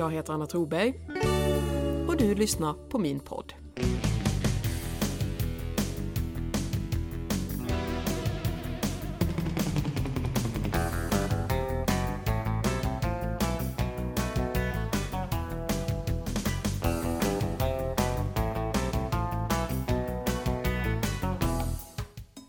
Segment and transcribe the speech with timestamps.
[0.00, 0.94] Jag heter Anna Troberg
[2.08, 3.52] och du lyssnar på min podd.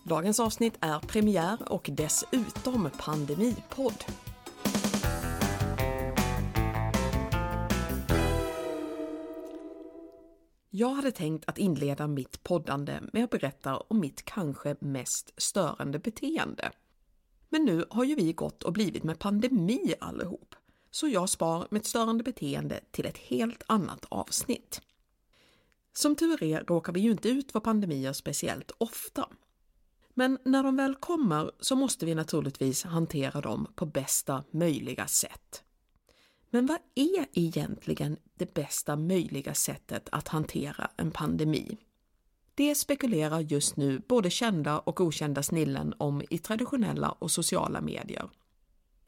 [0.04, 4.04] Dagens avsnitt är premiär och dessutom pandemipodd.
[10.74, 15.98] Jag hade tänkt att inleda mitt poddande med att berätta om mitt kanske mest störande
[15.98, 16.70] beteende.
[17.48, 20.54] Men nu har ju vi gått och blivit med pandemi allihop,
[20.90, 24.80] så jag spar mitt störande beteende till ett helt annat avsnitt.
[25.92, 29.28] Som tur är råkar vi ju inte ut för pandemier speciellt ofta.
[30.14, 35.62] Men när de väl kommer så måste vi naturligtvis hantera dem på bästa möjliga sätt.
[36.50, 41.78] Men vad är egentligen det bästa möjliga sättet att hantera en pandemi?
[42.54, 48.30] Det spekulerar just nu både kända och okända snillen om i traditionella och sociala medier.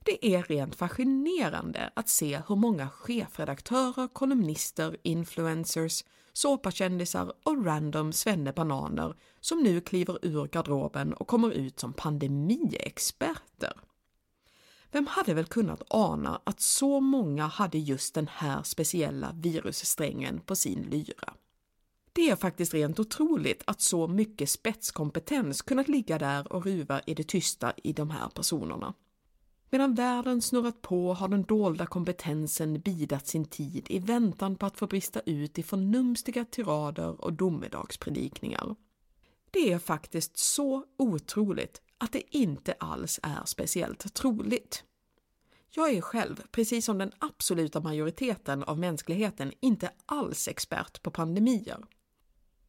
[0.05, 9.15] Det är rent fascinerande att se hur många chefredaktörer, kolumnister, influencers, såpakändisar och random svennebananer
[9.41, 13.73] som nu kliver ur garderoben och kommer ut som pandemiexperter.
[14.95, 20.57] Vem hade väl kunnat ana att så många hade just den här speciella virussträngen på
[20.57, 21.35] sin lyra?
[22.13, 27.15] Det är faktiskt rent otroligt att så mycket spetskompetens kunnat ligga där och ruva i
[27.15, 28.95] det tysta i de här personerna.
[29.71, 34.79] Medan världen snurrat på har den dolda kompetensen bidat sin tid i väntan på att
[34.79, 38.77] få brista ut i förnumstiga tirader och domedagspredikningar.
[39.51, 44.85] Det är faktiskt så otroligt att det inte alls är speciellt troligt.
[45.71, 51.79] Jag är själv, precis som den absoluta majoriteten av mänskligheten, inte alls expert på pandemier.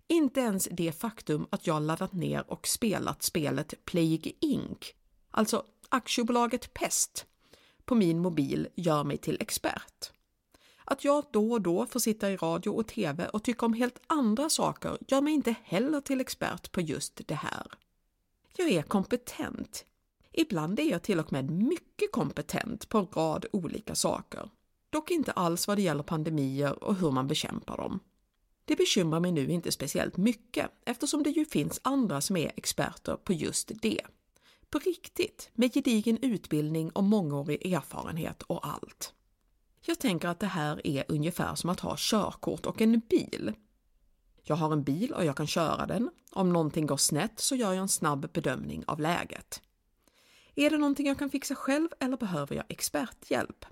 [0.08, 4.94] Inte ens det faktum att jag laddat ner och spelat spelet Plague Inc,
[5.32, 7.26] alltså aktiebolaget Pest,
[7.86, 10.12] på min mobil gör mig till expert.
[10.86, 14.00] Att jag då och då får sitta i radio och TV och tycka om helt
[14.08, 17.68] andra saker gör mig inte heller till expert på just det här.
[18.58, 19.86] Jag är kompetent.
[20.32, 24.50] Ibland är jag till och med mycket kompetent på en rad olika saker.
[24.90, 28.00] Dock inte alls vad det gäller pandemier och hur man bekämpar dem.
[28.66, 33.16] Det bekymrar mig nu inte speciellt mycket eftersom det ju finns andra som är experter
[33.16, 34.02] på just det.
[34.70, 39.14] På riktigt, med gedigen utbildning och mångårig erfarenhet och allt.
[39.82, 43.54] Jag tänker att det här är ungefär som att ha körkort och en bil.
[44.48, 46.10] Jag har en bil och jag kan köra den.
[46.32, 49.62] Om någonting går snett så gör jag en snabb bedömning av läget.
[50.56, 53.66] Är det någonting jag kan fixa själv eller behöver jag experthjälp?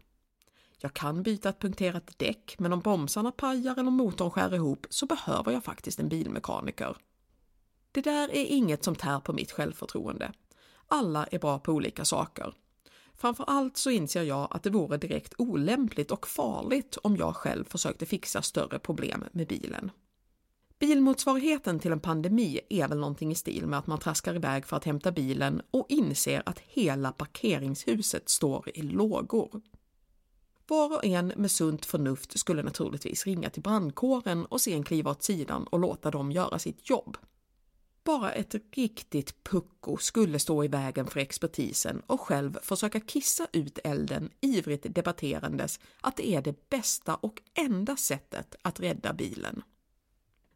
[0.78, 5.06] Jag kan byta ett punkterat däck, men om bromsarna pajar eller motorn skär ihop så
[5.06, 6.98] behöver jag faktiskt en bilmekaniker.
[7.92, 10.32] Det där är inget som tär på mitt självförtroende.
[10.88, 12.54] Alla är bra på olika saker.
[13.16, 17.66] Framför allt så inser jag att det vore direkt olämpligt och farligt om jag själv
[17.70, 19.92] försökte fixa större problem med bilen.
[20.84, 24.78] Bilmotsvarigheten till en pandemi är väl någonting i stil med att man traskar iväg för
[24.78, 29.62] att hämta bilen och inser att hela parkeringshuset står i lågor.
[30.68, 35.24] Var och en med sunt förnuft skulle naturligtvis ringa till brandkåren och sen kliva åt
[35.24, 37.18] sidan och låta dem göra sitt jobb.
[38.04, 43.80] Bara ett riktigt pucko skulle stå i vägen för expertisen och själv försöka kissa ut
[43.84, 49.64] elden ivrigt debatterandes att det är det bästa och enda sättet att rädda bilen.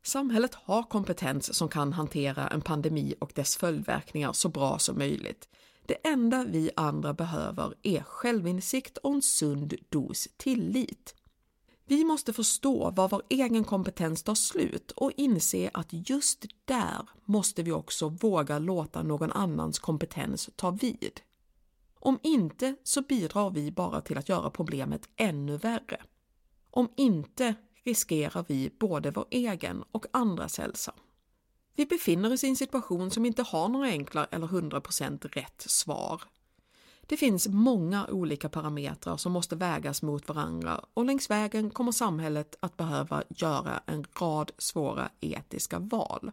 [0.07, 5.50] Samhället har kompetens som kan hantera en pandemi och dess följdverkningar så bra som möjligt.
[5.85, 11.16] Det enda vi andra behöver är självinsikt och en sund dos tillit.
[11.85, 17.63] Vi måste förstå var vår egen kompetens tar slut och inse att just där måste
[17.63, 21.22] vi också våga låta någon annans kompetens ta vid.
[22.00, 26.01] Om inte så bidrar vi bara till att göra problemet ännu värre.
[26.71, 27.56] Om inte
[27.88, 30.94] riskerar vi både vår egen och andras hälsa.
[31.75, 36.22] Vi befinner oss i en situation som inte har några enkla eller 100% rätt svar.
[37.01, 42.57] Det finns många olika parametrar som måste vägas mot varandra och längs vägen kommer samhället
[42.60, 46.31] att behöva göra en rad svåra etiska val.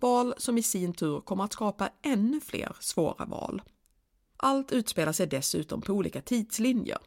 [0.00, 3.62] Val som i sin tur kommer att skapa ännu fler svåra val.
[4.36, 6.98] Allt utspelar sig dessutom på olika tidslinjer.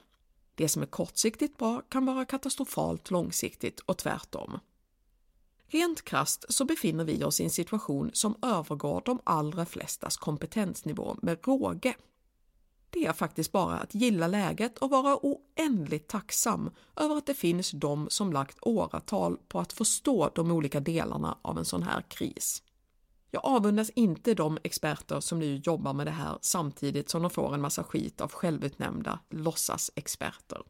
[0.61, 4.59] Det som är kortsiktigt bra kan vara katastrofalt långsiktigt och tvärtom.
[5.67, 11.17] Rent krast så befinner vi oss i en situation som övergår de allra flestas kompetensnivå
[11.21, 11.95] med råge.
[12.89, 17.71] det är faktiskt bara att gilla läget och vara oändligt tacksam över att det finns
[17.71, 22.63] de som lagt åratal på att förstå de olika delarna av en sån här kris.
[23.33, 27.53] Jag avundas inte de experter som nu jobbar med det här samtidigt som de får
[27.53, 30.61] en massa skit av självutnämnda låtsasexperter.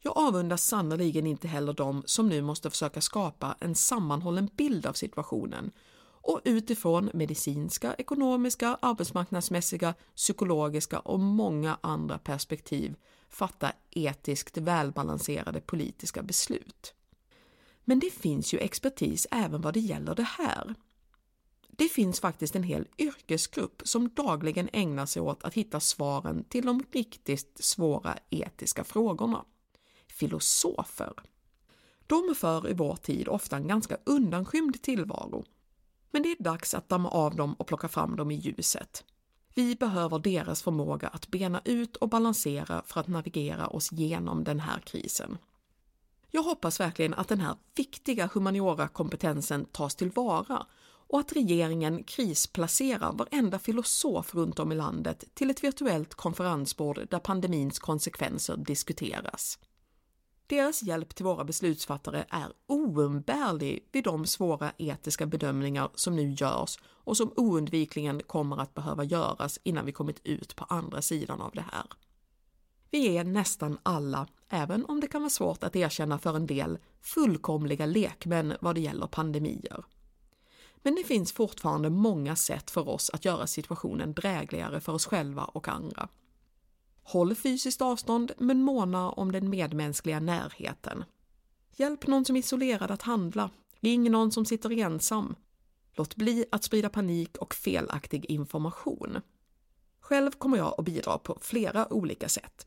[0.00, 4.92] Jag avundas sannerligen inte heller de som nu måste försöka skapa en sammanhållen bild av
[4.92, 5.72] situationen
[6.26, 12.96] och utifrån medicinska, ekonomiska, arbetsmarknadsmässiga, psykologiska och många andra perspektiv
[13.28, 16.94] fatta etiskt välbalanserade politiska beslut.
[17.84, 20.74] Men det finns ju expertis även vad det gäller det här.
[21.76, 26.66] Det finns faktiskt en hel yrkesgrupp som dagligen ägnar sig åt att hitta svaren till
[26.66, 29.44] de riktigt svåra etiska frågorna.
[30.06, 31.12] Filosofer.
[32.06, 35.44] De för i vår tid ofta en ganska undanskymd tillvaro
[36.16, 39.04] men det är dags att damma av dem och plocka fram dem i ljuset.
[39.54, 44.60] Vi behöver deras förmåga att bena ut och balansera för att navigera oss genom den
[44.60, 45.38] här krisen.
[46.30, 50.66] Jag hoppas verkligen att den här viktiga humaniora-kompetensen tas tillvara
[51.16, 57.18] och att regeringen krisplacerar varenda filosof runt om i landet till ett virtuellt konferensbord där
[57.18, 59.58] pandemins konsekvenser diskuteras.
[60.46, 66.78] Deras hjälp till våra beslutsfattare är oumbärlig vid de svåra etiska bedömningar som nu görs
[66.84, 71.50] och som oundvikligen kommer att behöva göras innan vi kommit ut på andra sidan av
[71.54, 71.86] det här.
[72.90, 76.78] Vi är nästan alla, även om det kan vara svårt att erkänna för en del,
[77.00, 79.84] fullkomliga lekmän vad det gäller pandemier.
[80.82, 85.44] Men det finns fortfarande många sätt för oss att göra situationen drägligare för oss själva
[85.44, 86.08] och andra.
[87.02, 91.04] Håll fysiskt avstånd men måna om den medmänskliga närheten.
[91.76, 93.50] Hjälp någon som är isolerad att handla.
[93.80, 95.34] Ring någon som sitter ensam.
[95.94, 99.20] Låt bli att sprida panik och felaktig information.
[100.00, 102.66] Själv kommer jag att bidra på flera olika sätt.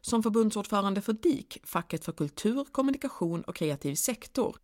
[0.00, 4.56] Som förbundsordförande för DIK, facket för kultur, kommunikation och kreativ sektor,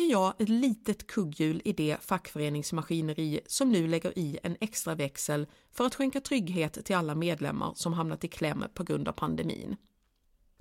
[0.00, 5.46] är jag ett litet kugghjul i det fackföreningsmaskineri som nu lägger i en extra växel
[5.72, 9.76] för att skänka trygghet till alla medlemmar som hamnat i kläm på grund av pandemin.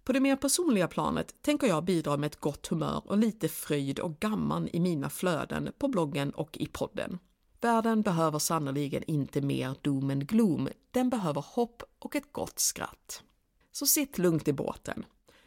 [0.03, 3.99] På det mer personliga planet tänker jag bidra med ett gott humör och lite fröjd
[3.99, 7.19] och gamman i mina flöden på bloggen och i podden.
[7.61, 13.23] Världen behöver sannoliken inte mer doom and gloom, den behöver hopp och ett gott skratt.
[13.71, 15.05] Så sitt lugnt i båten.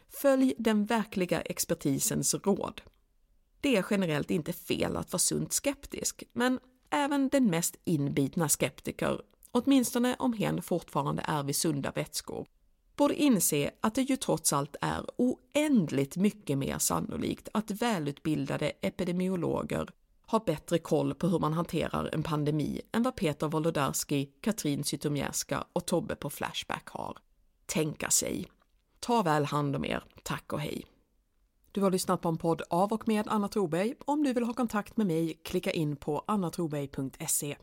[0.09, 2.81] Följ den verkliga expertisens råd.
[3.63, 9.21] Det är generellt inte fel att vara sunt skeptisk, men även den mest inbitna skeptiker,
[9.51, 12.47] åtminstone om hen fortfarande är vid sunda vätskor,
[12.95, 19.89] borde inse att det ju trots allt är oändligt mycket mer sannolikt att välutbildade epidemiologer
[20.25, 25.63] har bättre koll på hur man hanterar en pandemi än vad Peter Wolodarski, Katrin Zytomierska
[25.73, 27.17] och Tobbe på Flashback har.
[27.65, 28.47] Tänka sig.
[28.99, 30.03] Ta väl hand om er.
[30.23, 30.92] Tack och hej.
[31.73, 33.93] Du har lyssnat på en podd av och med Anna Troberg.
[34.05, 37.55] Om du vill ha kontakt med mig, klicka in på annatroberg.se.